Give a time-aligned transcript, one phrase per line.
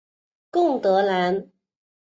[0.49, 1.47] 贡德兰。